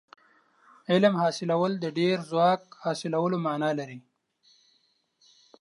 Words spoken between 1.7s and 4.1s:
د ډېر ځواک حاصلولو معنا لري.